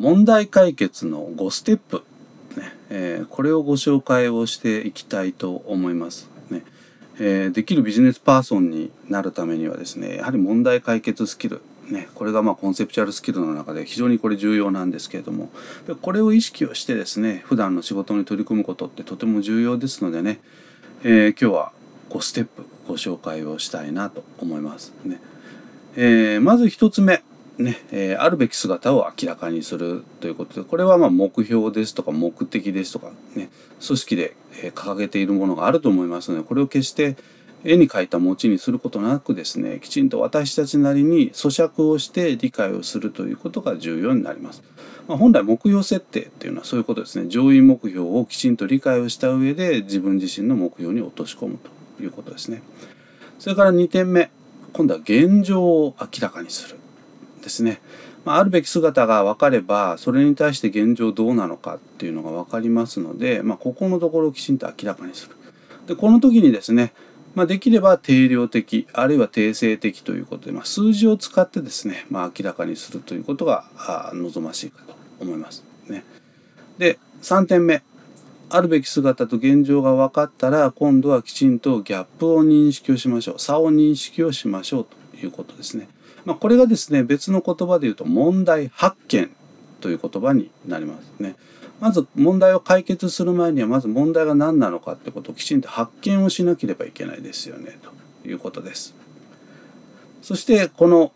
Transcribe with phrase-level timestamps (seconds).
[0.00, 2.02] 問題解決の5ステップ、
[2.56, 2.72] ね。
[2.88, 6.26] えー、これをご紹介をしていきたいと思います。
[6.48, 6.62] ね。
[7.18, 11.60] えー、できるビジネスパーソンになるためにはですねやはり問題解決スキル。
[11.90, 15.50] ね、これがまあコンセプチュアルスキルの中で非常にこれ重要なんですけれども。
[16.00, 20.40] これを意識をしてですね普段の仕事に取り組むことってとても重要ですのでね、
[21.04, 21.72] えー、今日は
[22.08, 24.94] 5ステップご紹介をしたいなと思います。
[25.04, 25.20] ね。
[25.96, 27.22] えー、まず1つ目。
[27.60, 33.50] ね、えー、あるべき姿を明らかにするということでこれはまあ目標ですとか目的ですとかね
[33.86, 34.34] 組織で
[34.74, 37.16] 掲げているものがあると思いますのでこれを決して
[37.62, 44.62] 絵に描いた餅にすることなくですねきちんと私たちなりに咀嚼をして理解をするということが重要になります。
[45.06, 51.58] まあ、本来目標設定っていうのはそういうことですね上位目標をきちんと理解をした上で自分自身の目標に落とし込む
[51.98, 52.62] ということですね。
[53.38, 54.30] それから2点目
[54.72, 56.80] 今度は現状を明らかにする
[57.42, 57.80] ですね。
[58.24, 65.36] まあ、あるべき姿が分かればそれに対して現状どうなのかっていうのが分かりますので、まあ、ここのところをきちんと明らかにする。
[65.86, 66.92] でこの時にですね
[67.34, 73.64] まあ、できれば定量的あるいは定性的ということで、まあ、数字を使ってですね、まあ、明らかにするということが
[74.14, 75.64] 望ましいかと思います。
[75.88, 76.04] ね、
[76.78, 77.82] で3点目
[78.48, 85.88] あるべき姿と現状が分かったら今度はきちんとギャップを認識をしましょう差を認識をしましょうということですね。
[86.24, 89.30] まあ、これがですね別の言葉で言うと問題発見
[89.80, 91.36] という言葉になりますね。
[91.80, 97.78] まず問題を解決する前にはまず問題が何なのかってことをきちんと発見をしなければいけないですよね
[98.22, 98.94] ということです。
[100.20, 101.12] そしてこの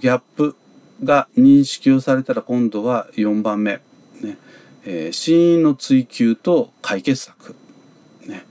[0.00, 0.56] ギャップ
[1.04, 3.80] が認識をされたら今度は4番目、
[4.20, 4.36] ね
[4.84, 7.54] えー、死因の追求と解決策、
[8.26, 8.44] ね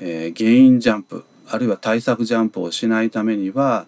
[0.00, 3.86] えー、原因ジャンプあるいは対策ジャンプをしないためには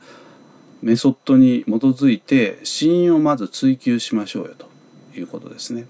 [0.82, 4.68] メソッドに基づいて死因をまず追求しましょうよと
[5.18, 5.86] いうことですね。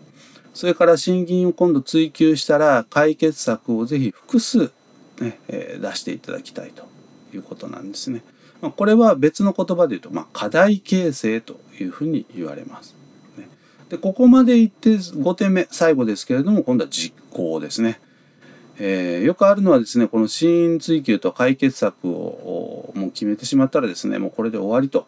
[0.54, 4.72] それから審議員を今度追求したら解決策をぜひ複数、
[5.20, 6.84] ねえ、出していただきたいと
[7.32, 8.22] いうことなんですね。
[8.60, 12.98] まあ、これは別の言葉で言うと、まあ、課題形成というふうに言われます。
[13.88, 18.00] でここまで言って5点目最後ですけれども今度は実行ですね。
[18.78, 25.06] えー、よくあるのはですねこの死因追求と解決策をもう決めてしまったらですねもうこれで終わりと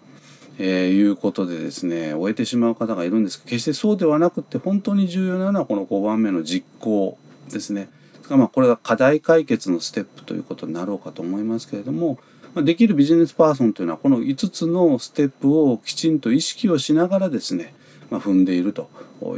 [0.63, 7.17] えー、いうことでですね終えてしまう方がいるんですが決してそうではなくて本当に重要なのはこの5番目の実行
[7.51, 7.89] ですね。
[8.29, 12.19] まあこれが課題解決のステップということになろうかと思いますけれども
[12.55, 17.75] できるビジネスパーソンというのはこの5つのステップをきちんと意識をしながらですね、
[18.09, 18.89] まあ、踏んでいると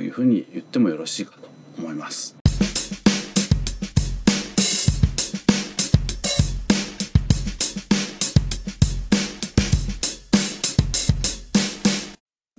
[0.01, 2.42] いうふうに言ってもよろしいかと思います。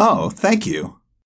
[0.06, 1.00] Oh, thank you.